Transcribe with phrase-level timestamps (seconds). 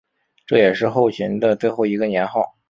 [0.47, 2.55] 这也是后秦的最后一个年号。